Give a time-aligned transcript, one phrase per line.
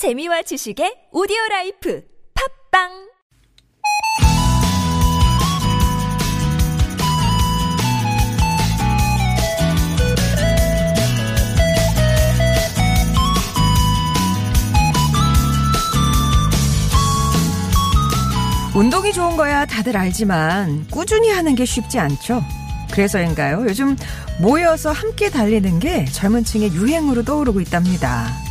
[0.00, 2.02] 재미와 지식의 오디오 life
[2.72, 2.88] 팟빵
[18.74, 22.42] 운동이 좋은 거야 다들 알지만 꾸준히 하는 게 쉽지 않죠.
[22.90, 23.66] 그래서인가요?
[23.66, 23.96] 요즘
[24.40, 28.49] 모여서 함께 달리는 게 젊은 층의 유행으로 떠오르고 있답니다.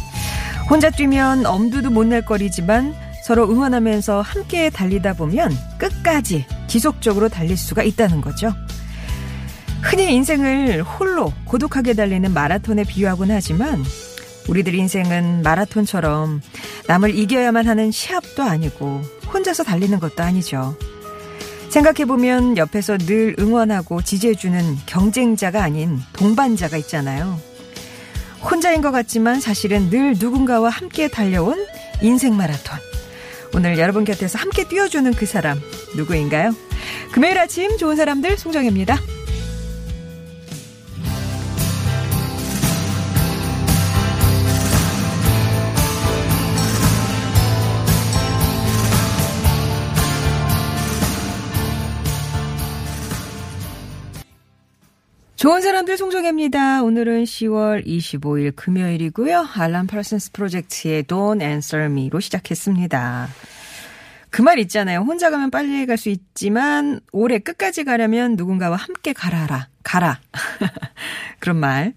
[0.70, 2.94] 혼자 뛰면 엄두도 못 낼 거리지만
[3.24, 8.54] 서로 응원하면서 함께 달리다 보면 끝까지 지속적으로 달릴 수가 있다는 거죠.
[9.82, 13.84] 흔히 인생을 홀로 고독하게 달리는 마라톤에 비유하곤 하지만
[14.48, 16.42] 우리들 인생은 마라톤처럼
[16.88, 19.02] 남을 이겨야만 하는 시합도 아니고
[19.34, 20.76] 혼자서 달리는 것도 아니죠.
[21.70, 27.40] 생각해보면 옆에서 늘 응원하고 지지해주는 경쟁자가 아닌 동반자가 있잖아요.
[28.42, 31.66] 혼자인 것 같지만 사실은 늘 누군가와 함께 달려온
[32.02, 32.78] 인생 마라톤.
[33.54, 35.60] 오늘 여러분 곁에서 함께 뛰어주는 그 사람
[35.96, 36.54] 누구인가요?
[37.12, 38.98] 금요일 아침 좋은 사람들 송정입니다.
[55.40, 56.84] 좋은 사람들 송정혜입니다.
[56.84, 59.48] 오늘은 10월 25일 금요일이고요.
[59.56, 63.30] 알람 퍼슨스 프로젝트의 Don't Answer Me로 시작했습니다.
[64.32, 65.00] 그 말 있잖아요.
[65.00, 69.70] 혼자 가면 빨리 갈 수 있지만 올해 끝까지 가려면 누군가와 함께 가라라.
[69.82, 70.20] 가라.
[71.40, 71.94] 그런 말.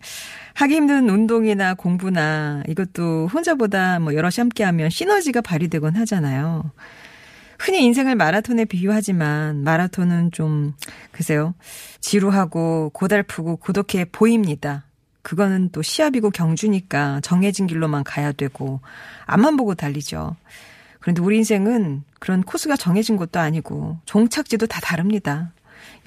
[0.55, 6.71] 하기 힘든 운동이나 공부나 이것도 혼자보다 뭐 여럿이 함께 하면 시너지가 발휘되곤 하잖아요.
[7.63, 10.75] 흔히 인생을 마라톤에 비유하지만 마라톤은 좀
[11.13, 11.55] 글쎄요.
[12.01, 14.85] 지루하고 고달프고 고독해 보입니다.
[15.23, 18.81] 그거는 또 시합이고 경주니까 정해진 길로만 가야 되고
[19.27, 20.35] 앞만 보고 달리죠.
[20.99, 25.53] 그런데 우리 인생은 그런 코스가 정해진 것도 아니고 종착지도 다 다릅니다.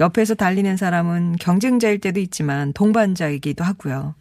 [0.01, 4.13] 옆에서 달리는 사람은 경쟁자일 때도 있지만 동반자이기도 하고요.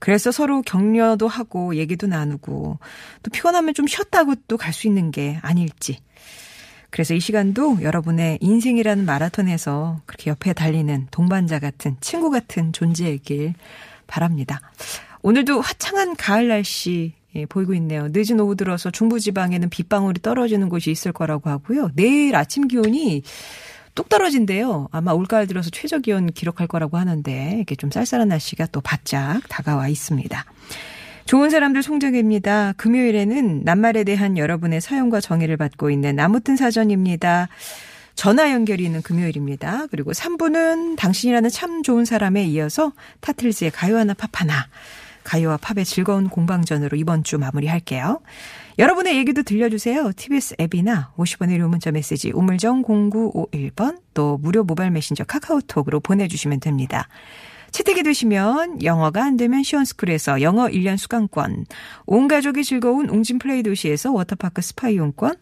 [0.00, 2.78] 그래서 서로 격려도 하고 얘기도 나누고
[3.22, 6.00] 또 피곤하면 좀 쉬었다고 또 갈 수 있는 게 아닐지
[6.94, 13.54] 그래서 이 시간도 여러분의 인생이라는 마라톤에서 그렇게 옆에 달리는 동반자 같은 친구 같은 존재이길
[14.06, 14.60] 바랍니다.
[15.20, 18.06] 오늘도 화창한 가을 날씨 예, 보이고 있네요.
[18.12, 21.90] 늦은 오후 들어서 중부지방에는 빗방울이 떨어지는 곳이 있을 거라고 하고요.
[21.96, 23.24] 내일 아침 기온이
[23.96, 24.86] 뚝 떨어진대요.
[24.92, 29.88] 아마 올가을 들어서 최저 기온 기록할 거라고 하는데 이게 좀 쌀쌀한 날씨가 또 바짝 다가와
[29.88, 30.44] 있습니다.
[31.26, 32.74] 좋은 사람들 송정혜입니다.
[32.76, 37.48] 금요일에는 낱말에 대한 여러분의 사연과 정의를 받고 있는 아무튼 사전입니다.
[38.14, 39.86] 전화 연결이 있는 금요일입니다.
[39.90, 44.68] 그리고 3부는 당신이라는 참 좋은 사람에 이어서 타틀즈의 가요 하나 팝 하나.
[45.24, 48.20] 가요와 팝의 즐거운 공방전으로 이번 주 마무리할게요.
[48.78, 50.12] 여러분의 얘기도 들려주세요.
[50.14, 57.08] TBS 앱이나 50원의 유료 문자 메시지 우물정 0951번 또 무료 모바일 메신저 카카오톡으로 보내주시면 됩니다.
[57.74, 61.66] 채택이 되시면 영어가 안 되면 시원스쿨에서 영어 1년 수강권,
[62.06, 65.34] 온 가족이 즐거운 웅진 플레이 도시에서 워터파크 스파 이용권,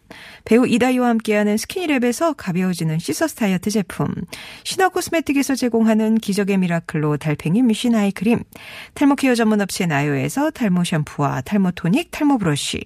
[0.43, 4.07] 배우 이다희와 함께하는 스키니랩에서 가벼워지는 시서스 다이어트 제품,
[4.63, 8.41] 신화 코스메틱에서 제공하는 기적의 미라클로 달팽이 미신 eye cream,
[8.95, 12.83] 탈모 care 전문 업체 나요에서 탈모 샴푸와 탈모 토닉, 탈모 브러쉬,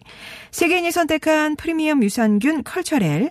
[0.52, 3.30] 세계인이 선택한 프리미엄 유산균 컬처렐,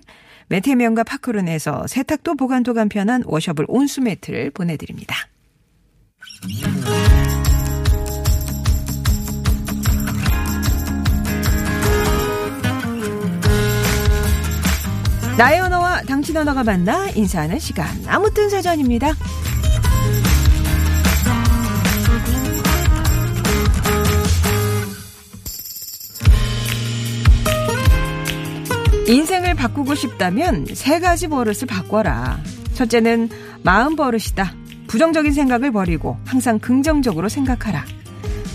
[0.48, 5.14] 매태면과 파크론에서 세탁도 보관도 간편한 washable 온수 매트를 보내드립니다.
[15.36, 17.86] 나의 언어와 당신 언어가 만나 인사하는 시간.
[18.06, 19.12] 아무튼 사전입니다.
[29.06, 32.40] 인생을 바꾸고 싶다면 세 가지 버릇을 바꿔라.
[32.74, 33.28] 첫째는
[33.62, 34.65] 마음 버릇이다.
[34.86, 37.84] 부정적인 생각을 버리고 항상 긍정적으로 생각하라.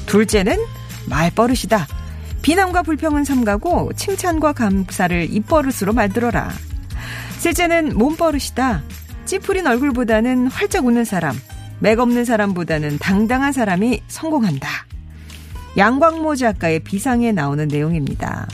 [0.05, 0.57] 둘째는
[1.09, 1.87] 말버릇이다.
[2.41, 6.49] 비난과 불평은 삼가고 칭찬과 감사를 입버릇으로 만들어라.
[7.37, 8.83] 셋째는 몸버릇이다.
[9.25, 11.35] 찌푸린 얼굴보다는 활짝 웃는 사람,
[11.79, 14.67] 맥없는 사람보다는 당당한 사람이 성공한다.
[15.77, 18.47] 양광모 작가의 비상에 나오는 내용입니다.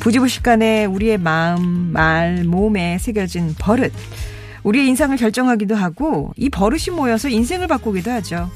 [0.00, 3.92] 부지부식간에 우리의 마음, 말, 몸에 새겨진 버릇.
[4.64, 8.50] 우리의 인상을 결정하기도 하고 이 버릇이 모여서 인생을 바꾸기도 하죠.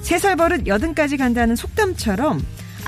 [0.00, 2.42] 세 살 버릇 여든까지 간다는 속담처럼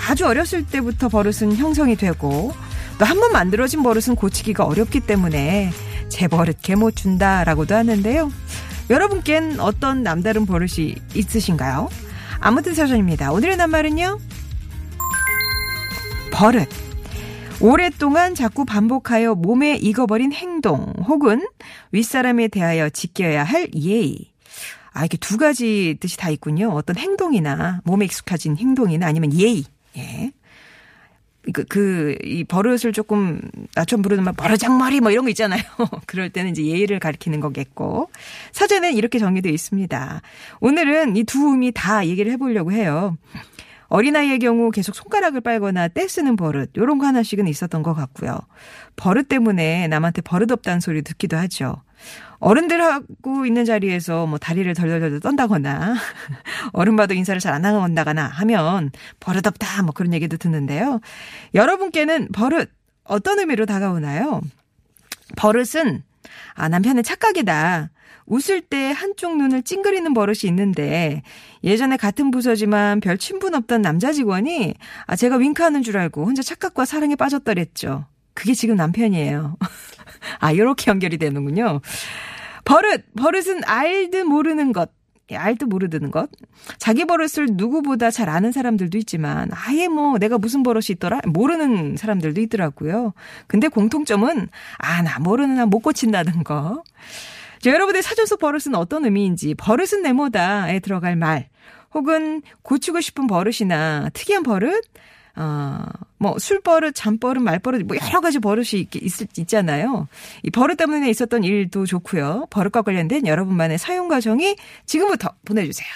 [0.09, 2.53] 아주 어렸을 때부터 버릇은 형성이 되고
[2.99, 5.71] 또 한 번 만들어진 버릇은 고치기가 어렵기 때문에
[6.09, 8.31] 제 버릇 개못 준다라고도 하는데요.
[8.91, 11.89] 여러분께는 어떤 남다른 버릇이 있으신가요?
[12.41, 13.33] 아무튼 사전입니다.
[13.33, 14.19] 오늘의 낱말은요.
[16.33, 16.69] 버릇.
[17.63, 21.47] 오랫동안 자꾸 반복하여 몸에 익어버린 행동 혹은
[21.93, 24.33] 윗사람에 대하여 지켜야 할 예의.
[24.93, 26.71] 아, 이게 두 가지 뜻이 다 있군요.
[26.71, 29.65] 어떤 행동이나 몸에 익숙해진 행동이나 아니면 예의.
[29.97, 30.33] 예.
[31.53, 33.41] 그, 그, 이 버릇을 조금
[33.75, 35.61] 낮춰 부르는 말, 버르장머리 뭐 이런 거 있잖아요.
[36.07, 38.11] 그럴 때는 이제 예의를 가리키는 거겠고.
[38.53, 40.21] 사전에 이렇게 정리되어 있습니다.
[40.61, 43.17] 오늘은 이 두 음이 다 얘기를 해보려고 해요.
[43.93, 48.39] 어린아이의 경우 계속 손가락을 빨거나 떼쓰는 버릇, 요런 거 하나씩은 있었던 것 같고요.
[48.97, 51.83] 버릇 때문에 남한테 버릇 없다는 소리 듣기도 하죠.
[52.39, 55.95] 어른들 하고 있는 자리에서 뭐 다리를 덜덜덜 떤다거나
[56.73, 61.01] 어른 봐도 인사를 잘 안 한다거나 하면 버릇 없다 뭐 그런 얘기도 듣는데요.
[61.53, 62.71] 여러분께는 버릇
[63.05, 64.41] 어떤 의미로 다가오나요?
[65.37, 66.03] 버릇은
[66.55, 67.91] 아 남편의 착각이다.
[68.27, 71.23] 웃을 때 한쪽 눈을 찡그리는 버릇이 있는데
[71.65, 74.75] 예전에 같은 부서지만 별 친분 없던 남자 직원이
[75.07, 78.07] 아 제가 윙크하는 줄 알고 혼자 착각과 사랑에 빠졌더랬죠.
[78.35, 79.57] 그게 지금 남편이에요.
[80.41, 81.81] 아 이렇게 연결이 되는군요.
[82.65, 84.91] 버릇 버릇은 알듯 모르는 것.
[85.31, 86.29] 예, 알도 모르는 것.
[86.79, 92.41] 자기 버릇을 누구보다 잘 아는 사람들도 있지만 아예 뭐 내가 무슨 버릇이 있더라 모르는 사람들도
[92.43, 93.13] 있더라고요.
[93.47, 94.49] 근데 공통점은
[94.79, 96.83] 아 나 모르는 나 못 고친다는 거.
[97.63, 101.49] 자, 여러분의 사전 속 버릇은 어떤 의미인지 버릇은 네모다에 들어갈 말
[101.95, 104.85] 혹은 고치고 싶은 버릇이나 특이한 버릇
[105.37, 105.85] 어,
[106.19, 110.07] 뭐, 술버릇, 잠버릇, 말버릇, 뭐, 여러 가지 버릇이 있, 있, 있잖아요.
[110.43, 112.49] 이 버릇 때문에 있었던 일도 좋고요.
[112.51, 115.89] 버릇과 관련된 여러분만의 사용 과정이 지금부터 보내주세요.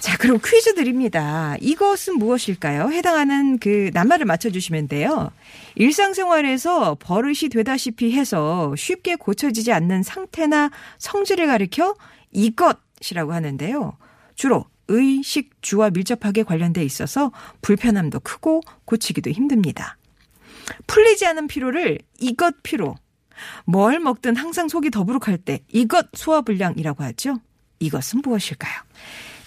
[0.00, 1.56] 자, 그럼 퀴즈 드립니다.
[1.60, 2.90] 이것은 무엇일까요?
[2.90, 5.32] 해당하는 그 낱말을 맞춰주시면 돼요.
[5.74, 11.96] 일상생활에서 버릇이 되다시피 해서 쉽게 고쳐지지 않는 상태나 성질을 가리켜
[12.30, 13.96] 이것이라고 하는데요.
[14.36, 19.98] 주로 의식 주와 밀접하게 관련돼 있어서 불편함도 크고 고치기도 힘듭니다.
[20.86, 22.94] 풀리지 않은 피로를 이것 피로.
[23.64, 27.40] 뭘 먹든 항상 속이 더부룩할 때 이것 소화불량이라고 하죠.
[27.80, 28.74] 이것은 무엇일까요?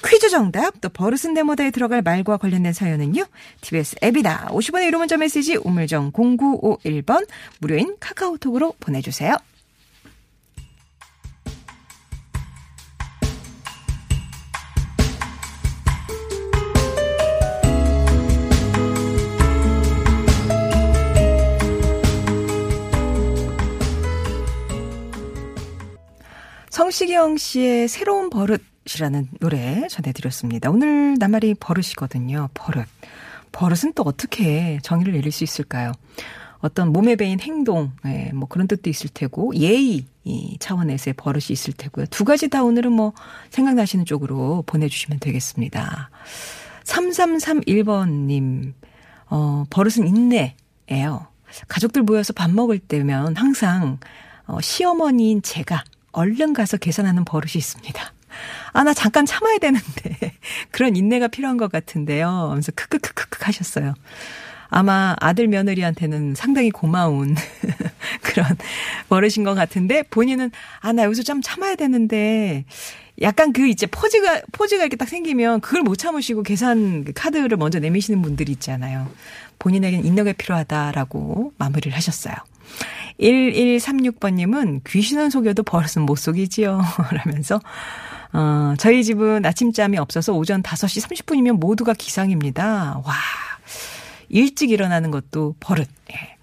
[0.04, 3.26] 퀴즈 정답 또 버릇은 데모다에 들어갈 말과 관련된 사연은요.
[3.62, 4.50] TBS 앱이다.
[4.52, 7.28] 50원의 유료 문자 메시지 우물정 0951번
[7.60, 9.36] 무료인 카카오톡으로 보내주세요.
[26.70, 30.70] 성시경 씨의 새로운 버릇 이라는 노래 전해드렸습니다.
[30.70, 32.50] 오늘 나말이 버릇이거든요.
[32.54, 32.86] 버릇.
[33.52, 35.92] 버릇은 또 어떻게 정의를 내릴 수 있을까요?
[36.60, 41.74] 어떤 몸에 배인 행동, 예, 뭐 그런 뜻도 있을 테고, 예의 이 차원에서의 버릇이 있을
[41.74, 42.06] 테고요.
[42.08, 43.14] 두 가지 다 오늘은 뭐
[43.50, 46.12] 생각나시는 쪽으로 보내주시면 되겠습니다.
[46.84, 48.74] 3331번님,
[49.30, 51.28] 어, 버릇은 인내예요.
[51.68, 54.00] 가족들 모여서 밥 먹을 때면 항상
[54.46, 58.14] 어, 시어머니인 제가 얼른 가서 계산하는 버릇이 있습니다.
[58.74, 60.34] 아, 나 잠깐 참아야 되는데.
[60.72, 62.28] 그런 인내가 필요한 것 같은데요.
[62.28, 63.94] 하면서 크크크크크 하셨어요.
[64.70, 67.36] 아마 아들 며느리한테는 상당히 고마운
[68.24, 68.48] 그런
[69.10, 70.50] 버릇인 것 같은데 본인은
[70.80, 72.64] 아, 나 여기서 좀 참아야 되는데
[73.22, 77.80] 약간 그 이제 포즈가, 포즈가 이렇게 딱 생기면 그걸 못 참으시고 계산 그 카드를 먼저
[77.80, 79.10] 내미시는 분들이 있잖아요.
[79.60, 82.34] 본인에겐 인내가 필요하다라고 마무리를 하셨어요.
[83.20, 86.82] 1136번님은 귀신은 속여도 버릇은 못 속이지요.
[87.12, 87.60] 라면서,
[88.34, 93.02] 어, 저희 집은 아침잠이 없어서 오전 5시 30분이면 모두가 기상입니다.
[93.04, 93.14] 와.
[94.30, 95.88] 일찍 일어나는 것도 버릇.
[96.14, 96.38] 예.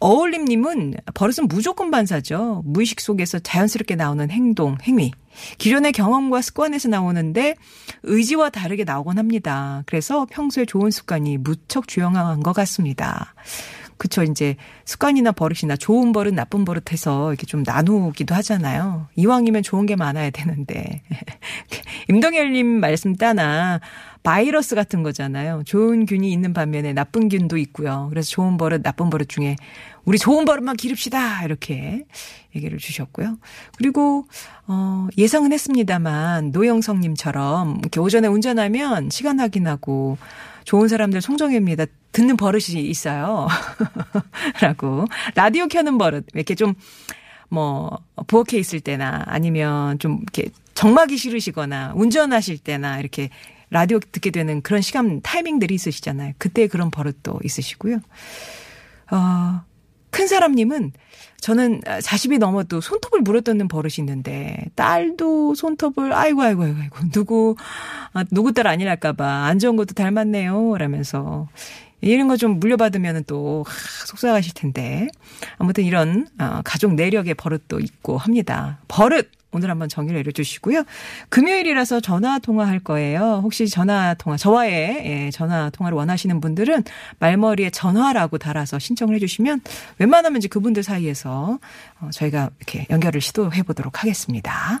[0.00, 2.62] 어울림님은 버릇은 무조건 반사죠.
[2.64, 5.12] 무의식 속에서 자연스럽게 나오는 행동, 행위.
[5.58, 7.54] 기존의 경험과 습관에서 나오는데
[8.02, 9.82] 의지와 다르게 나오곤 합니다.
[9.86, 13.34] 그래서 평소에 좋은 습관이 무척 주영한 것 같습니다.
[14.00, 14.22] 그쵸.
[14.22, 19.08] 이제 습관이나 버릇이나 좋은 버릇, 나쁜 버릇 해서 이렇게 좀 나누기도 하잖아요.
[19.14, 21.02] 이왕이면 좋은 게 많아야 되는데.
[22.08, 23.78] 임동열님 말씀 따나
[24.22, 25.64] 바이러스 같은 거잖아요.
[25.66, 28.06] 좋은 균이 있는 반면에 나쁜 균도 있고요.
[28.08, 29.56] 그래서 좋은 버릇, 나쁜 버릇 중에
[30.04, 31.44] 우리 좋은 버릇만 기릅시다.
[31.44, 32.04] 이렇게
[32.54, 33.38] 얘기를 주셨고요.
[33.76, 34.26] 그리고,
[34.66, 40.18] 어, 예상은 했습니다만, 노영성님처럼 이렇게 오전에 운전하면 시간 확인하고
[40.64, 41.86] 좋은 사람들 송정혜입니다.
[42.12, 43.46] 듣는 버릇이 있어요.
[44.60, 45.06] 라고.
[45.34, 46.26] 라디오 켜는 버릇.
[46.34, 46.74] 이렇게 좀,
[47.48, 53.30] 뭐, 부엌에 있을 때나 아니면 좀 이렇게 정막이 싫으시거나 운전하실 때나 이렇게
[53.70, 56.32] 라디오 듣게 되는 그런 시간 타이밍들이 있으시잖아요.
[56.38, 58.00] 그때 그런 버릇도 있으시고요.
[59.12, 59.62] 어,
[60.10, 60.92] 큰 사람님은
[61.40, 67.56] 저는 40이 넘어도 손톱을 물어뜯는 버릇이 있는데 딸도 손톱을 아이고 아이고 아이고 누구
[68.12, 70.76] 아, 누구 딸 아니랄까봐 안 좋은 것도 닮았네요.
[70.76, 71.48] 라면서
[72.02, 75.08] 이런 거 좀 물려받으면 또 하, 속상하실 텐데.
[75.58, 78.78] 아무튼 이런 어, 가족 내력의 버릇도 있고 합니다.
[78.88, 80.84] 버릇 오늘 한번 정의를 내려주시고요.
[81.28, 83.40] 금요일이라서 전화 통화할 거예요.
[83.42, 86.84] 혹시 전화 통화 저와의 예, 전화 통화를 원하시는 분들은
[87.18, 89.60] 말머리에 전화라고 달아서 신청을 해주시면
[89.98, 91.58] 웬만하면 이제 그분들 사이에서
[92.00, 94.80] 어, 저희가 이렇게 연결을 시도해 보도록 하겠습니다.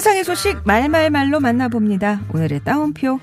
[0.00, 2.22] 세상의 소식 말말말로 만나봅니다.
[2.32, 3.20] 오늘의 따옴표.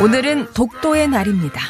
[0.00, 1.60] 오늘은 독도의 날입니다.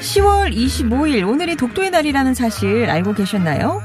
[0.00, 3.82] 10월 25일 오늘이 독도의 날이라는 사실 알고 계셨나요?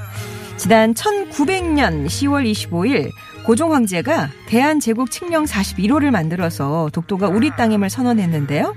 [0.58, 3.12] 지난 1900년 10월 25일
[3.50, 8.76] 고종 황제가 대한제국 칙령 41호를 만들어서 독도가 우리 땅임을 선언했는데요.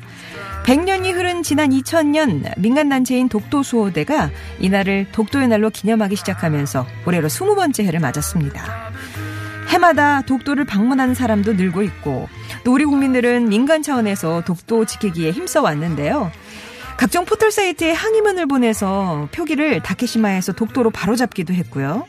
[0.65, 8.65] 100년이 흐른 지난 2000년 민간단체인 독도수호대가 이날을 독도의 날로 기념하기 시작하면서 올해로 20번째 해를 맞았습니다.
[9.69, 12.31] 해마다 독도를 방문하는 사람도 늘고 있고
[12.65, 16.33] 또 우리 국민들은 민간 차원에서 독도 지키기에 힘써 왔는데요.
[17.03, 22.07] 각종 포털 사이트에 항의문을 보내서 표기를 다케시마에서 독도로 바로잡기도 했고요.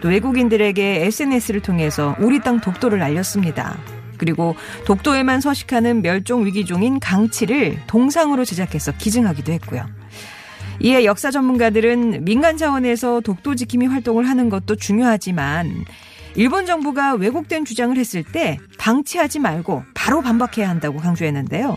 [0.00, 3.76] 또 외국인들에게 SNS를 통해서 우리 땅 독도를 알렸습니다.
[4.18, 9.84] 그리고 독도에만 서식하는 멸종 위기종인 강치를 동상으로 제작해서 기증하기도 했고요.
[10.78, 15.84] 이에 역사 전문가들은 민간 차원에서 독도 지킴이 활동을 하는 것도 중요하지만
[16.36, 21.76] 일본 정부가 왜곡된 주장을 했을 때 방치하지 말고 바로 반박해야 한다고 강조했는데요.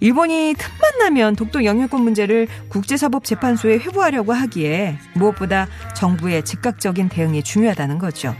[0.00, 8.34] 일본이 틈만 나면 독도 영유권 문제를 국제사법재판소에 회부하려고 하기에 무엇보다 정부의 즉각적인 대응이 중요하다는 거죠.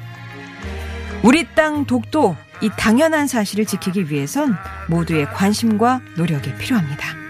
[1.23, 4.57] 우리 땅 독도 이 당연한 사실을 지키기 위해선
[4.89, 7.25] 모두의 관심과 노력이 필요합니다.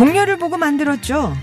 [0.00, 1.36] 동료를 보고 만들었죠.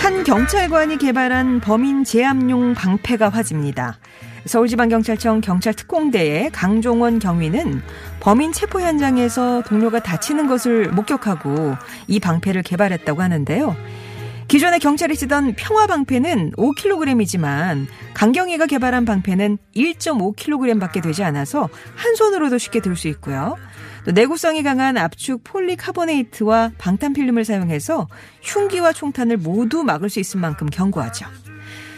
[0.00, 3.98] 한 경찰관이 개발한 범인 제압용 방패가 화제입니다.
[4.46, 7.82] 서울지방경찰청 경찰특공대의 강종원 경위는
[8.20, 11.74] 범인 체포 현장에서 동료가 다치는 것을 목격하고
[12.06, 13.74] 이 방패를 개발했다고 하는데요.
[14.48, 22.56] 기존에 경찰이 쓰던 평화 방패는 5kg이지만 강경희가 개발한 방패는 1.5kg 밖에 되지 않아서 한 손으로도
[22.56, 23.56] 쉽게 들 수 있고요.
[24.06, 28.08] 또 내구성이 강한 압축 폴리카보네이트와 방탄 필름을 사용해서
[28.42, 31.26] 흉기와 총탄을 모두 막을 수 있을 만큼 견고하죠.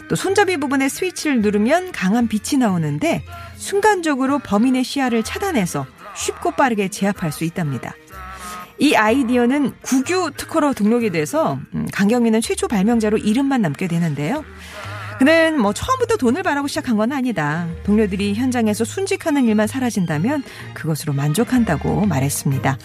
[0.09, 3.23] 또 손잡이 부분에 스위치를 누르면 강한 빛이 나오는데
[3.55, 5.85] 순간적으로 범인의 시야를 차단해서
[6.17, 7.93] 쉽고 빠르게 제압할 수 있답니다.
[8.81, 14.43] 이 아이디어는 국유 특허로 등록이 돼서 음, 강경민은 최초 발명자로 이름만 남게 되는데요.
[15.19, 17.67] 그는 뭐 처음부터 돈을 바라고 시작한 건 아니다.
[17.83, 20.41] 동료들이 현장에서 순직하는 일만 사라진다면
[20.73, 22.79] 그것으로 만족한다고 말했습니다.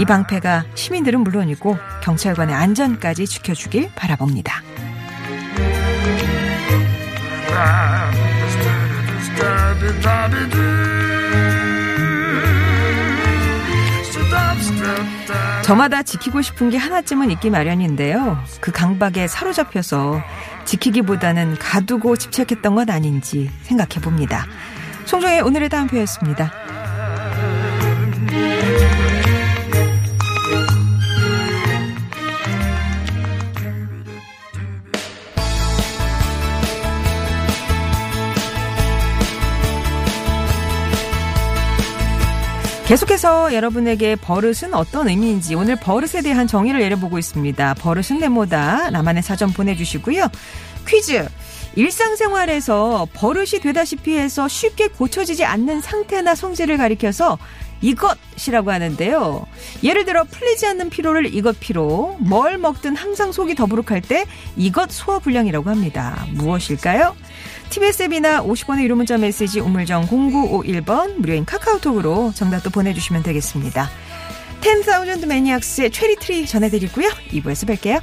[0.00, 4.62] 이 방패가 시민들은 물론이고 경찰관의 안전까지 지켜주길 바라봅니다.
[15.70, 18.42] 저마다 지키고 싶은 게 하나쯤은 있기 마련인데요.
[18.60, 20.20] 그 강박에 사로잡혀서
[20.64, 24.46] 지키기보다는 가두고 집착했던 건 아닌지 생각해 봅니다.
[25.04, 26.59] 송정의 오늘의 다음표였습니다.
[42.90, 47.74] 계속해서 여러분에게 버릇은 어떤 의미인지 오늘 버릇에 대한 정의를 내려보고 있습니다.
[47.74, 48.90] 버릇은 네모다.
[48.90, 50.26] 나만의 사전 보내주시고요.
[50.88, 51.28] 퀴즈.
[51.76, 57.38] 일상생활에서 버릇이 되다시피 해서 쉽게 고쳐지지 않는 상태나 성질을 가리켜서
[57.80, 59.46] 이것이라고 하는데요.
[59.84, 64.24] 예를 들어 풀리지 않는 피로를 이것 피로, 뭘 먹든 항상 속이 더부룩할 때
[64.56, 66.26] 이것 소화불량이라고 합니다.
[66.32, 67.14] 무엇일까요?
[67.70, 73.88] TBS 앱이나 50번의 유료 문자 메시지 우물정 0951번 무료인 카카오톡으로 정답도 보내주시면 되겠습니다.
[74.60, 77.08] 10,000 매니악스의 체리트리 전해드리고요.
[77.30, 78.02] 2부에서 뵐게요.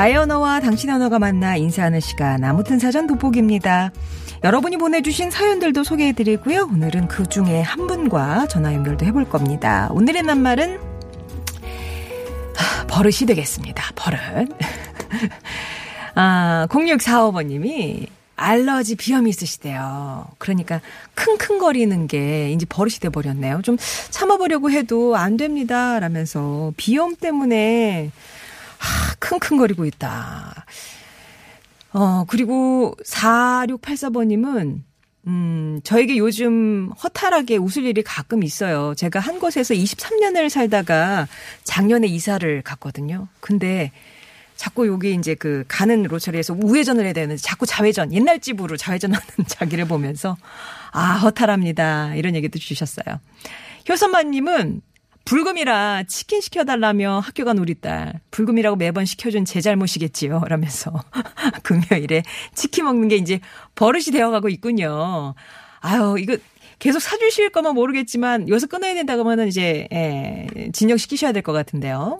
[0.00, 3.92] 나의 언어와 당신의 언어가 만나 인사하는 시간 아무튼 사전 돋보기입니다.
[4.42, 6.70] 여러분이 보내주신 사연들도 소개해드리고요.
[6.72, 9.90] 오늘은 그 중에 한 분과 전화 연결도 해볼 겁니다.
[9.90, 10.78] 오늘의 낱말은
[12.56, 13.92] 하, 버릇이 되겠습니다.
[13.94, 14.18] 버릇.
[16.14, 20.28] 아, 0645번님이 알러지 비염이 있으시대요.
[20.38, 20.80] 그러니까
[21.14, 23.60] 킁킁거리는 게 이제 버릇이 돼 버렸네요.
[23.60, 23.76] 좀
[24.08, 26.00] 참아보려고 해도 안 됩니다.
[26.00, 28.10] 라면서 비염 때문에
[28.80, 30.64] 하, 킁킁거리고 있다.
[31.92, 34.80] 어, 그리고 4684번님은
[35.26, 38.94] 음, 저에게 요즘 허탈하게 웃을 일이 가끔 있어요.
[38.96, 41.28] 제가 한 곳에서 23년을 살다가
[41.64, 43.28] 작년에 이사를 갔거든요.
[43.40, 43.92] 근데
[44.56, 49.86] 자꾸 여기 이제 그 가는 로처리에서 우회전을 해야 되는데 자꾸 좌회전, 옛날 집으로 좌회전하는 자기를
[49.86, 50.36] 보면서
[50.92, 52.14] 아, 허탈합니다.
[52.14, 53.20] 이런 얘기도 주셨어요.
[53.88, 54.82] 효선마님은
[55.24, 58.14] 불금이라 치킨 시켜달라며 학교 간 우리 딸.
[58.30, 60.42] 불금이라고 매번 시켜준 제 잘못이겠지요.
[60.48, 60.92] 라면서
[61.62, 62.22] 금요일에
[62.54, 63.40] 치킨 먹는 게 이제
[63.74, 65.34] 버릇이 되어가고 있군요.
[65.80, 66.36] 아유, 이거
[66.78, 72.18] 계속 사주실 거면 모르겠지만 여기서 끊어야 된다고 하면 이제, 예, 진정시키셔야 될 것 같은데요.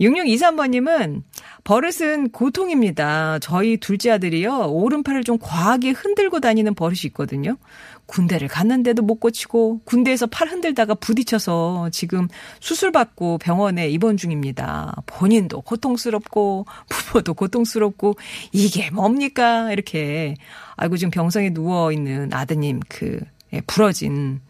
[0.00, 1.22] 6623번님은
[1.64, 3.38] 버릇은 고통입니다.
[3.40, 4.66] 저희 둘째 아들이요.
[4.68, 7.56] 오른팔을 좀 과하게 흔들고 다니는 버릇이 있거든요.
[8.06, 12.28] 군대를 갔는데도 못 고치고 군대에서 팔 흔들다가 부딪혀서 지금
[12.60, 14.94] 수술받고 병원에 입원 중입니다.
[15.06, 18.14] 본인도 고통스럽고 부모도 고통스럽고
[18.52, 19.70] 이게 뭡니까?
[19.72, 20.36] 이렇게
[20.76, 23.20] 아이고 지금 병성에 누워 있는 아드님 그
[23.52, 24.40] 예, 부러진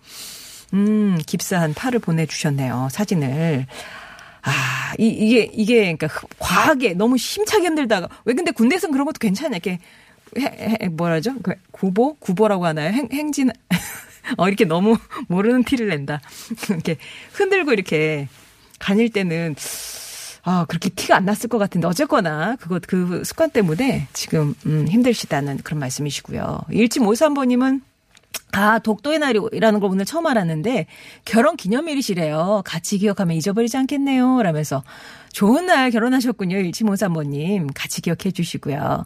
[0.75, 2.89] 음 깁스한 팔을 보내 주셨네요.
[2.91, 3.67] 사진을.
[4.43, 6.07] 아, 이, 이게, 이게, 그러니까,
[6.39, 9.57] 과하게, 너무 힘차게 흔들다가, 왜 근데 군대에서는 그런 것도 괜찮아.
[9.57, 9.81] 이렇게,
[10.93, 11.35] 뭐라죠?
[11.43, 12.15] 그 구보?
[12.15, 12.91] 구보라고 하나요?
[12.93, 13.51] 행, 행진,
[14.37, 14.97] 어, 이렇게 너무
[15.29, 16.21] 모르는 티를 낸다.
[16.71, 16.97] 이렇게
[17.33, 18.29] 흔들고 이렇게
[18.79, 19.55] 다닐 때는,
[20.43, 25.59] 아, 그렇게 티가 안 났을 것 같은데, 어쨌거나, 그것, 그 습관 때문에 지금, 음, 힘들시다는
[25.59, 26.61] 그런 말씀이시고요.
[26.71, 27.81] 1753번님은
[28.53, 30.87] 아, 독도의 날이라는 걸 오늘 처음 알았는데
[31.25, 32.63] 결혼 기념일이시래요.
[32.65, 34.43] 같이 기억하면 잊어버리지 않겠네요.
[34.43, 34.83] 라면서
[35.37, 36.57] 좋은 날 결혼하셨군요.
[36.57, 37.69] 1753번님.
[37.75, 39.05] 같이 기억해 주시고요.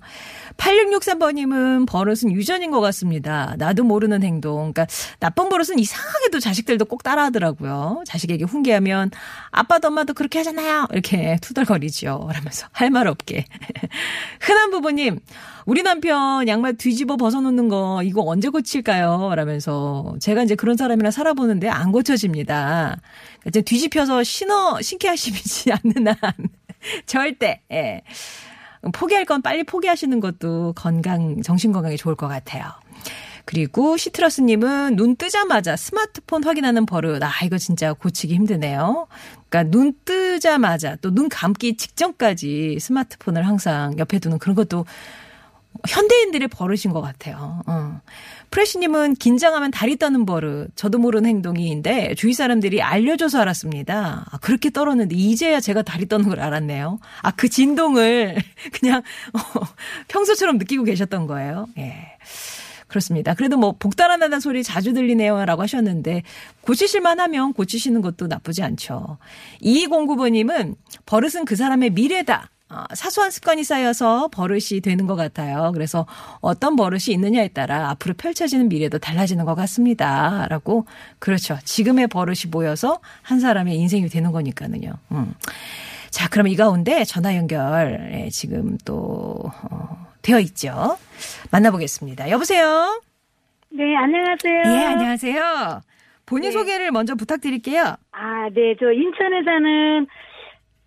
[0.58, 3.56] 8663번님은 버릇은 유전인 것 같습니다.
[3.58, 4.72] 나도 모르는 행동.
[4.72, 4.86] 그러니까
[5.18, 8.04] 나쁜 버릇은 이상하게도 자식들도 꼭 따라 하더라고요.
[8.06, 9.10] 자식에게 훈계하면
[9.50, 10.86] 아빠도 엄마도 그렇게 하잖아요.
[10.92, 12.28] 이렇게 투덜거리죠.
[12.32, 13.44] 라면서 할 말 없게.
[14.40, 15.18] 흔한 부부님.
[15.66, 19.34] 우리 남편 양말 뒤집어 벗어놓는 거 이거 언제 고칠까요?
[19.36, 22.96] 라면서 제가 이제 그런 사람이랑 살아보는데 안 고쳐집니다.
[23.46, 26.16] 이제 뒤집혀서 신어 신게 하시지 않는 한
[27.06, 28.02] 절대 예.
[28.92, 32.64] 포기할 건 빨리 포기하시는 것도 건강 정신 건강에 좋을 것 같아요.
[33.44, 37.22] 그리고 시트러스님은 눈 뜨자마자 스마트폰 확인하는 버릇.
[37.22, 39.08] 아, 이거 진짜 고치기 힘드네요.
[39.48, 44.86] 그러니까 눈 뜨자마자 또 눈 감기 직전까지 스마트폰을 항상 옆에 두는 그런 것도
[45.88, 47.62] 현대인들의 버릇인 것 같아요.
[47.66, 48.00] 어.
[48.50, 54.26] 프레시님은 긴장하면 다리 떠는 버릇, 저도 모르는 행동인데 주위 사람들이 알려줘서 알았습니다.
[54.30, 56.98] 아, 그렇게 떨었는데 이제야 제가 다리 떠는 걸 알았네요.
[57.22, 58.36] 아, 그 진동을
[58.72, 59.40] 그냥 어,
[60.08, 61.66] 평소처럼 느끼고 계셨던 거예요.
[61.78, 62.16] 예.
[62.88, 63.34] 그렇습니다.
[63.34, 66.24] 그래도 뭐 복달아나는 소리 자주 들리네요라고 하셨는데
[66.62, 69.18] 고치실만 하면 고치시는 것도 나쁘지 않죠.
[69.62, 70.74] 2209번님은
[71.06, 72.50] 버릇은 그 사람의 미래다.
[72.70, 75.72] 어, 사소한 습관이 쌓여서 버릇이 되는 것 같아요.
[75.74, 76.06] 그래서
[76.40, 80.46] 어떤 버릇이 있느냐에 따라 앞으로 펼쳐지는 미래도 달라지는 것 같습니다.
[80.48, 80.86] 라고,
[81.18, 81.58] 그렇죠.
[81.64, 84.92] 지금의 버릇이 모여서 한 사람의 인생이 되는 거니까는요.
[85.12, 85.34] 음.
[86.10, 90.96] 자, 그럼 이 가운데 전화 연결, 예, 지금 또, 어, 되어 있죠.
[91.50, 92.30] 만나보겠습니다.
[92.30, 93.00] 여보세요?
[93.70, 94.62] 네, 안녕하세요.
[94.66, 95.80] 예, 안녕하세요.
[96.26, 96.52] 본인 네.
[96.52, 97.96] 소개를 먼저 부탁드릴게요.
[98.12, 100.06] 아, 네, 저 인천에 사는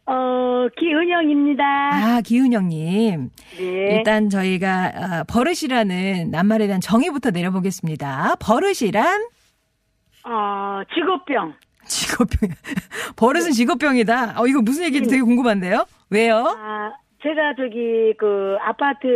[0.05, 1.63] 어 기은영입니다.
[1.63, 3.29] 아, 기은영님.
[3.57, 3.95] 네.
[3.95, 8.35] 일단 저희가 아, 버릇이라는 낱말에 대한 정의부터 내려보겠습니다.
[8.41, 9.21] 버릇이란
[10.25, 11.53] 어 직업병.
[11.85, 12.49] 직업병.
[13.15, 14.41] 버릇은 직업병이다.
[14.41, 15.85] 어, 이거 무슨 얘기인지 되게 궁금한데요?
[16.09, 16.37] 왜요?
[16.57, 19.07] 아, 제가 저기 그 아파트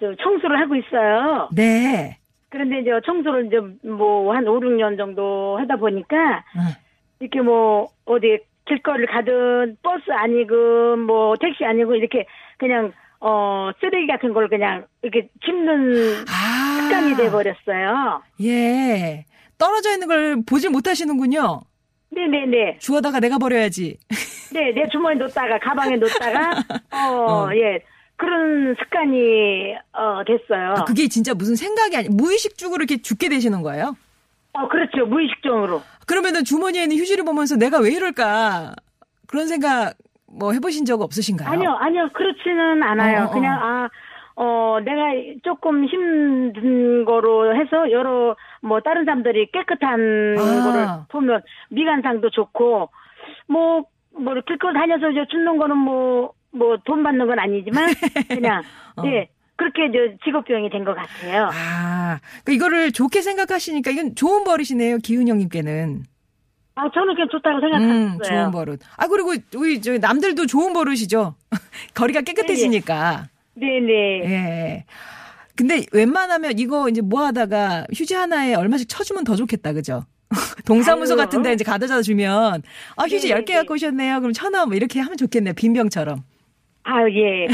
[0.00, 1.48] 저 청소를 하고 있어요.
[1.54, 2.18] 네.
[2.48, 3.56] 그런데 이제 청소를 이제
[3.88, 6.16] 뭐 한 5, 6년 정도 하다 보니까
[6.56, 6.60] 어,
[7.20, 12.26] 이렇게 뭐 어디 길거리를 가든 버스 아니고 뭐 택시 아니고 이렇게
[12.58, 16.80] 그냥 어 쓰레기 같은 걸 그냥 이렇게 짚는 아.
[16.82, 18.22] 습관이 돼 버렸어요.
[18.42, 19.24] 예.
[19.58, 21.60] 떨어져 있는 걸 보질 못하시는군요.
[22.10, 22.78] 네네네.
[22.78, 23.98] 주워다가 내가 버려야지.
[24.52, 26.50] 네, 내 주머니에 놓다가 가방에 놓다가
[26.92, 27.50] 어, 어.
[27.54, 27.80] 예.
[28.16, 30.74] 그런 습관이 어 됐어요.
[30.78, 33.96] 아, 그게 진짜 무슨 생각이 아니, 무의식적으로 이렇게 죽게 되시는 거예요?
[34.52, 35.04] 어, 그렇죠.
[35.06, 35.82] 무의식적으로.
[36.06, 38.74] 그러면은 주머니에 있는 휴지를 보면서 내가 왜 이럴까?
[39.26, 39.94] 그런 생각
[40.38, 41.48] 뭐 해보신 적 없으신가요?
[41.48, 43.22] 아니요, 아니요, 그렇지는 않아요.
[43.22, 43.30] 어, 어, 어.
[43.30, 43.88] 그냥, 아,
[44.36, 45.02] 어, 내가
[45.44, 50.62] 조금 힘든 거로 해서 여러, 뭐, 다른 사람들이 깨끗한 아.
[50.64, 52.90] 거를 보면 미관상도 좋고,
[53.46, 57.86] 뭐, 뭐, 길거 다녀서 저 죽는 거는 뭐, 뭐, 돈 받는 건 아니지만,
[58.28, 58.62] 그냥,
[58.96, 59.02] 어.
[59.06, 61.48] 예, 그렇게 저 직업병이 된 것 같아요.
[61.52, 66.04] 아, 그러니까 이거를 좋게 생각하시니까 이건 좋은 버릇이네요, 기은영님께는.
[66.76, 68.18] 아, 저는 그냥 좋다고 음, 생각했어요.
[68.22, 68.80] 좋은 버릇.
[68.96, 71.36] 아, 그리고 우리 저 남들도 좋은 버릇이죠.
[71.94, 73.28] 거리가 깨끗해지니까.
[73.54, 73.92] 네네.
[74.24, 74.84] 예.
[75.54, 80.04] 근데 웬만하면 이거 이제 뭐 하다가 휴지 하나에 얼마씩 쳐주면 더 좋겠다, 그죠?
[80.66, 81.14] 동사무소.
[81.14, 82.62] 같은 데 이제 가져다 주면,
[82.96, 83.54] 아, 휴지 네, 10개 네.
[83.54, 84.18] 갖고 오셨네요.
[84.20, 85.54] 그럼 천 원, 뭐 이렇게 하면 좋겠네요.
[85.54, 86.24] 빈병처럼.
[86.84, 87.48] 아, 예.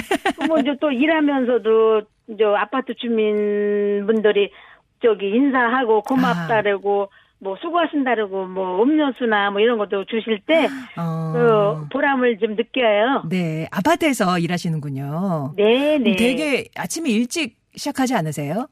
[0.47, 2.03] 뭐, 이제 또 일하면서도,
[2.39, 4.51] 저, 아파트 주민분들이,
[5.03, 11.33] 저기, 인사하고, 고맙다라고, 뭐, 수고하신다라고, 뭐, 음료수나 뭐, 이런 것도 주실 때, 어.
[11.33, 13.23] 그, 보람을 좀 느껴요.
[13.31, 13.69] 네.
[13.71, 15.55] 아파트에서 일하시는군요.
[15.57, 15.99] 네네.
[15.99, 18.67] 그럼 되게 아침에 일찍 시작하지 않으세요?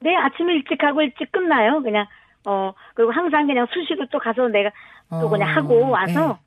[0.00, 1.82] 네, 아침에 일찍 하고 일찍 끝나요.
[1.82, 2.06] 그냥,
[2.46, 4.70] 어, 그리고 항상 그냥 수시로 또 가서 내가
[5.08, 6.38] 또 어, 그냥 하고 와서,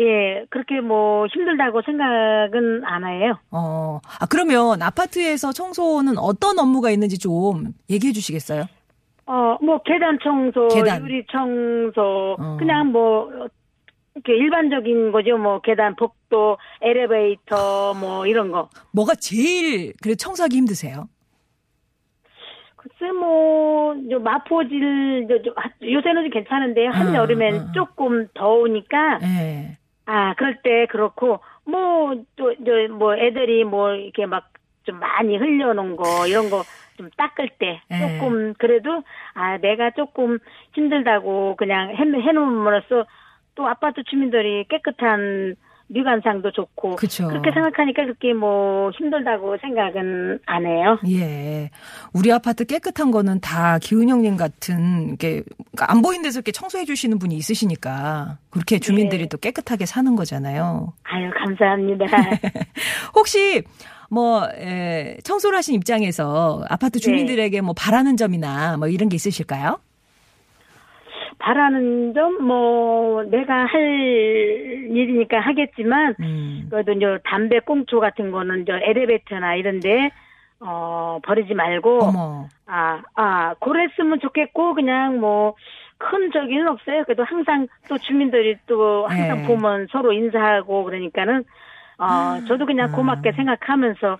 [0.00, 3.38] 예, 그렇게 뭐 힘들다고 생각은 안 해요.
[3.50, 4.00] 어.
[4.20, 8.66] 아, 그러면 아파트에서 청소는 어떤 업무가 있는지 좀 얘기해 주시겠어요?
[9.26, 11.02] 어, 뭐, 계단 청소, 계단.
[11.02, 12.56] 유리 청소, 어.
[12.58, 13.28] 그냥 뭐,
[14.14, 15.36] 이렇게 일반적인 거죠.
[15.36, 18.70] 뭐, 계단, 복도, 엘리베이터, 뭐, 이런 거.
[18.92, 21.08] 뭐가 제일 그래 청소하기 힘드세요?
[22.76, 25.28] 글쎄, 뭐, 저 마포질,
[25.82, 26.90] 요새는 좀 괜찮은데요.
[26.90, 27.72] 한 여름엔 어, 어.
[27.72, 29.77] 조금 더우니까, 예.
[30.10, 34.48] 아, 그럴 때 그렇고, 뭐, 또, 저, 뭐, 애들이 뭐, 이렇게 막,
[34.84, 36.62] 좀 많이 흘려놓은 거, 이런 거
[36.98, 37.98] 좀 닦을 때, 예.
[38.18, 39.02] 조금, 그래도,
[39.34, 40.38] 아, 내가 조금
[40.74, 43.06] 힘들다고 그냥 해, 해놓음으로써
[43.54, 45.54] 또 아파트 주민들이 깨끗한
[45.88, 47.28] 미관상도 좋고, 그쵸.
[47.28, 50.98] 그렇게 생각하니까 그렇게 뭐 힘들다고 생각은 안 해요.
[51.08, 51.70] 예.
[52.12, 57.18] 우리 아파트 깨끗한 거는 다 기은영님 같은, 이렇게, 그러니까 안 보이는 데서 이렇게 청소해 주시는
[57.18, 59.28] 분이 있으시니까, 그렇게 주민들이 네.
[59.28, 60.92] 또 깨끗하게 사는 거잖아요.
[61.04, 62.06] 아유, 감사합니다.
[63.14, 63.62] 혹시,
[64.10, 69.80] 뭐, 에, 청소를 하신 입장에서 아파트 주민들에게 뭐 바라는 점이나 뭐 이런 게 있으실까요?
[71.38, 76.66] 바라는 점, 뭐, 내가 할 일이니까 하겠지만, 음.
[76.70, 80.10] 그래도 이제 담배 꽁초 같은 거는 저 엘리베이터나 이런데
[80.60, 82.48] 어 버리지 말고 어머.
[82.66, 85.54] 아아 그랬으면 좋겠고 그냥 뭐
[85.98, 87.04] 큰 저기는 없어요.
[87.04, 89.46] 그래도 항상 또 주민들이 또 항상 네.
[89.46, 91.44] 보면 서로 인사하고 그러니까는
[91.98, 93.34] 어 저도 그냥 고맙게 음.
[93.34, 94.18] 생각하면서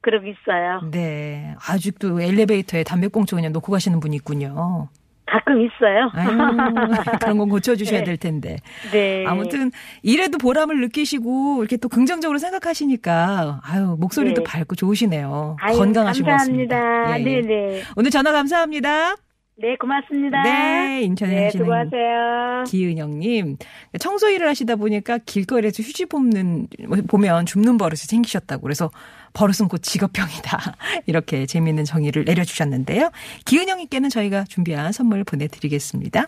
[0.00, 0.80] 그러고 있어요.
[0.90, 1.54] 네.
[1.68, 4.88] 아직도 엘리베이터에 담배꽁초 그냥 놓고 가시는 분이 있군요.
[5.26, 6.10] 가끔 있어요.
[6.14, 8.04] 아유, 그런 건 고쳐주셔야 네.
[8.04, 8.56] 될 텐데.
[8.92, 9.24] 네.
[9.26, 9.70] 아무튼
[10.02, 14.44] 이래도 보람을 느끼시고 이렇게 또 긍정적으로 생각하시니까 아유 목소리도 네.
[14.44, 15.56] 밝고 좋으시네요.
[15.60, 16.78] 아유, 건강하신 것 감사합니다.
[16.78, 17.18] 같습니다.
[17.18, 17.40] 예, 예.
[17.42, 17.82] 네네.
[17.96, 19.16] 오늘 전화 감사합니다.
[19.58, 20.42] 네 고맙습니다.
[20.42, 22.64] 네, 인천에 네, 사시는 수고하세요.
[22.66, 23.56] 기은영님
[23.98, 26.68] 청소 일을 하시다 보니까 길거리에서 휴지 뽑는
[27.08, 28.90] 보면 줍는 버릇이 생기셨다고 그래서
[29.32, 33.10] 버릇은 곧 직업병이다 이렇게 재미있는 정의를 내려주셨는데요.
[33.46, 36.26] 기은영님께는 저희가 준비한 선물 보내드리겠습니다.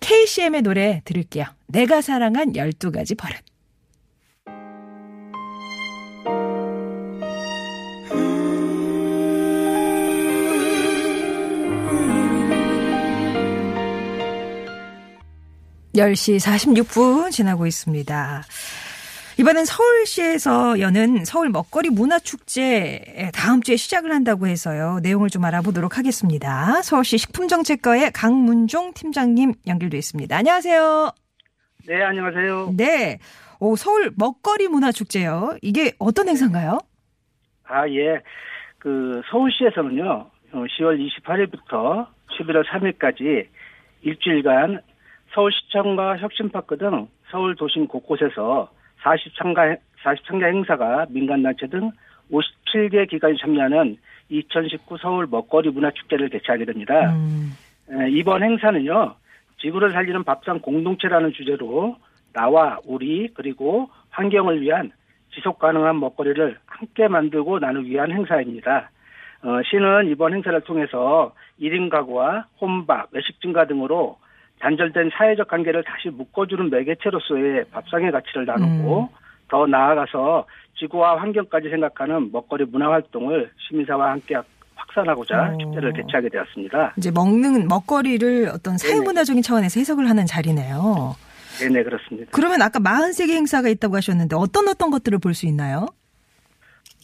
[0.00, 1.44] KCM의 노래 들을게요.
[1.66, 3.47] 내가 사랑한 12가지 버릇.
[15.98, 18.42] 열시 46분 지나고 있습니다.
[19.38, 24.98] 이번엔 서울시에서 여는 서울 먹거리 문화축제 다음 주에 시작을 한다고 해서요.
[25.02, 26.82] 내용을 좀 알아보도록 하겠습니다.
[26.82, 30.36] 서울시 식품정책과의 강문종 팀장님 연결돼 있습니다.
[30.36, 31.12] 안녕하세요.
[31.86, 32.74] 네, 안녕하세요.
[32.76, 33.18] 네.
[33.60, 35.56] 오, 서울 먹거리 문화축제요.
[35.62, 36.78] 이게 어떤 행사인가요?
[37.64, 38.20] 아, 예.
[38.78, 42.06] 그, 서울시에서는요, 어, 10월 28일부터
[42.38, 43.46] 11월 3일까지
[44.02, 44.80] 일주일간
[45.34, 48.70] 서울시청과 혁신파크 등 서울 도심 곳곳에서
[49.02, 51.90] 40참가, 40참가 행사가 민간단체 등
[52.30, 53.96] 57개 기관이 참여하는
[54.28, 57.14] 2019 서울 먹거리 문화축제를 개최하게 됩니다.
[57.14, 57.52] 음,
[57.90, 59.14] 에, 이번 행사는요,
[59.60, 61.96] 지구를 살리는 밥상 공동체라는 주제로
[62.32, 64.92] 나와 우리 그리고 환경을 위한
[65.34, 68.90] 지속 가능한 먹거리를 함께 만들고 나누기 위한 행사입니다.
[69.42, 74.18] 어, 시는 이번 행사를 통해서 1인 가구와 혼밥, 외식 증가 등으로
[74.60, 79.08] 단절된 사회적 관계를 다시 묶어주는 매개체로서의 밥상의 가치를 나누고
[79.48, 80.46] 더 나아가서
[80.78, 84.36] 지구와 환경까지 생각하는 먹거리 문화 활동을 시민사와 함께
[84.74, 85.58] 확산하고자 어.
[85.58, 86.94] 축제를 개최하게 되었습니다.
[86.96, 91.14] 이제 먹는 먹거리를 어떤 사회문화적인 차원에서 해석을 하는 자리네요.
[91.60, 92.30] 네네 그렇습니다.
[92.32, 95.86] 그러면 아까 43개 행사가 있다고 하셨는데 어떤 어떤 것들을 볼 수 있나요?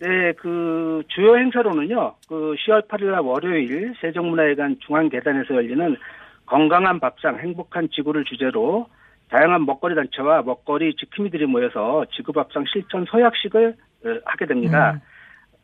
[0.01, 2.15] 네, 그 주요 행사로는요.
[2.29, 5.97] 그 10월 8일 날 월요일 세종문화회관 중앙 계단에서 열리는
[6.47, 8.87] 건강한 밥상 행복한 지구를 주제로
[9.29, 15.01] 다양한 먹거리 단체와 먹거리 지킴이들이 모여서 지구밥상 실천 서약식을 어, 하게 됩니다.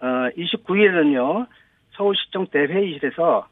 [0.01, 1.47] 어, 29일에는요.
[1.93, 3.47] 서울시청 대회의실에서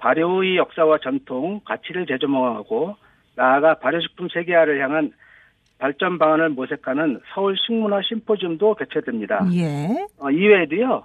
[0.00, 2.96] 발효의 역사와 전통, 가치를 재조명하고
[3.36, 5.12] 나아가 발효식품 세계화를 향한
[5.78, 9.46] 발전 방안을 모색하는 서울 식문화 심포지움도 개최됩니다.
[9.54, 10.06] 예.
[10.18, 11.04] 어, 이외에도요,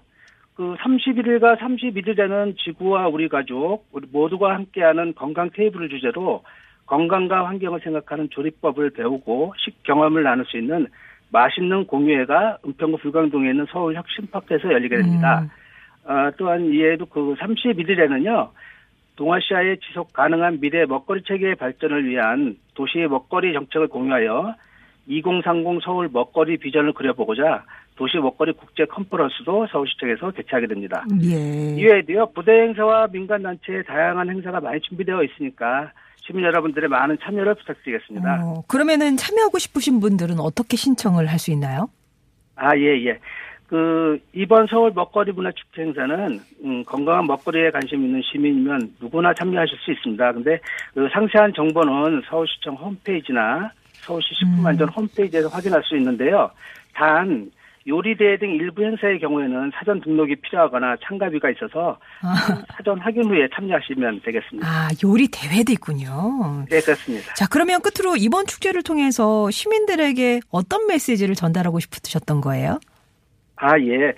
[0.60, 6.44] 그 31일과 31일 되는 지구와 우리 가족, 우리 모두가 함께하는 건강 테이블을 주제로
[6.86, 10.88] 건강과 환경을 생각하는 조리법을 배우고 식 경험을 나눌 수 있는
[11.30, 15.46] 맛있는 공유회가 은평구 불광동에 있는 서울 혁신파크에서 열리게 됩니다.
[16.04, 18.50] 어, 또한 이에도 그 31일에는요,
[19.16, 24.56] 동아시아의 지속 가능한 미래 먹거리 체계의 발전을 위한 도시의 먹거리 정책을 공유하여
[25.08, 27.64] 2030 서울 먹거리 비전을 그려보고자
[27.96, 31.04] 도시 먹거리 국제 컨퍼런스도 서울시청에서 개최하게 됩니다.
[31.24, 31.76] 예.
[31.76, 38.42] 이외에도요 부대 행사와 민간 단체의 다양한 행사가 많이 준비되어 있으니까 시민 여러분들의 많은 참여를 부탁드리겠습니다.
[38.44, 41.90] 어, 그러면은 참여하고 싶으신 분들은 어떻게 신청을 할 수 있나요?
[42.56, 43.18] 아, 예, 예.
[43.68, 49.78] 그, 이번 서울 먹거리 문화 축제 행사는, 음, 건강한 먹거리에 관심 있는 시민이면 누구나 참여하실
[49.78, 50.34] 수 있습니다.
[50.34, 50.60] 근데
[50.94, 56.52] 그 상세한 정보는 서울시청 홈페이지나 서울시 식품안전 홈페이지에서 확인할 수 있는데요.
[56.94, 57.52] 단,
[57.88, 61.98] 요리대회 등 일부 행사의 경우에는 사전 등록이 필요하거나 참가비가 있어서
[62.76, 64.68] 사전 확인 후에 참여하시면 되겠습니다.
[64.68, 66.66] 아, 요리 대회도 있군요.
[66.70, 67.34] 네, 그렇습니다.
[67.34, 72.80] 자, 그러면 끝으로 이번 축제를 통해서 시민들에게 어떤 메시지를 전달하고 싶으셨던 거예요?
[73.56, 74.14] 아, 예.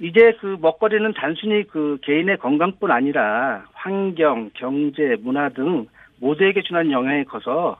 [0.00, 5.86] 이제 그 먹거리는 단순히 그 개인의 건강뿐 아니라 환경, 경제, 문화 등
[6.20, 7.78] 모두에게 주는 영향이 커서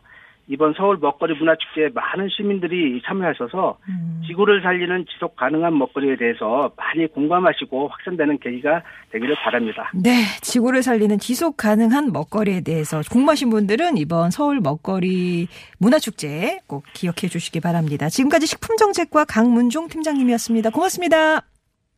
[0.49, 3.79] 이번 서울 먹거리 문화축제에 많은 시민들이 참여하셔서
[4.27, 9.91] 지구를 살리는 지속 가능한 먹거리에 대해서 많이 공감하시고 확산되는 계기가 되기를 바랍니다.
[9.95, 17.29] 네, 지구를 살리는 지속 가능한 먹거리에 대해서 궁금하신 분들은 이번 서울 먹거리 문화축제 꼭 기억해
[17.29, 18.09] 주시기 바랍니다.
[18.09, 20.71] 지금까지 식품정책과 강문종 팀장님이었습니다.
[20.71, 21.43] 고맙습니다.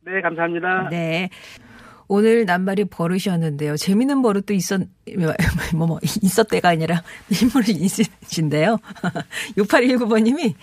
[0.03, 0.89] 네, 감사합니다.
[0.89, 1.29] 네.
[2.13, 3.77] 오늘 낱말이 버릇이었는데요.
[3.77, 4.81] 재미있는 버릇도 있었,
[5.73, 8.79] 뭐, 뭐, 있었대가 아니라 인물이 있으신데요.
[9.55, 10.53] 6819번님이,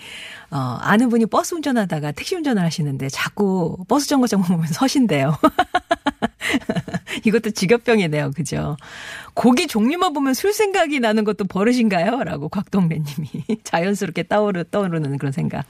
[0.51, 5.39] 어, 아는 분이 버스 운전하다가 택시 운전을 하시는데 자꾸 버스 정거장 보면 서신대요.
[7.25, 8.29] 이것도 직업병이네요.
[8.35, 8.77] 그죠?
[9.33, 12.23] 고기 종류만 보면 술 생각이 나는 것도 버릇인가요?
[12.25, 13.27] 라고 곽동래님이
[13.63, 15.65] 자연스럽게 떠오르, 떠오르는 그런 생각.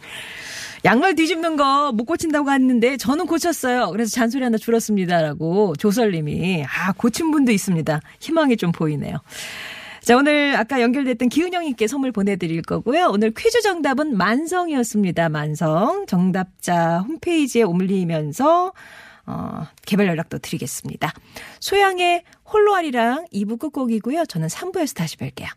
[0.85, 3.89] 양말 뒤집는 거 못 고친다고 했는데 저는 고쳤어요.
[3.91, 7.99] 그래서 잔소리 하나 줄었습니다라고 조설님이 아 고친 분도 있습니다.
[8.19, 9.17] 희망이 좀 보이네요.
[10.01, 13.09] 자 오늘 아까 연결됐던 기은영님께 선물 보내드릴 거고요.
[13.11, 15.29] 오늘 퀴즈 정답은 만성이었습니다.
[15.29, 18.71] 만성 정답자 홈페이지에 올리면서
[19.25, 21.13] 어, 개별 연락도 드리겠습니다.
[21.59, 24.25] 소양의 홀로아리랑 2부 끝곡이고요.
[24.25, 25.47] 저는 3부에서 다시 뵐게요.